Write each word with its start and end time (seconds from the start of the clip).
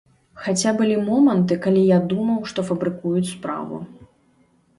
Хаця 0.43 0.71
былі 0.79 0.95
моманты, 1.09 1.57
калі 1.65 1.83
я 1.89 1.99
думаў, 2.15 2.41
што 2.53 2.65
фабрыкуюць 2.71 3.29
справу. 3.35 3.81